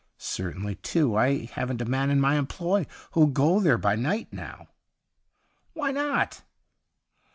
[0.17, 4.69] Certainly, too, I haven't a man in my employ who'll go there by night now.''
[5.75, 6.41] Why not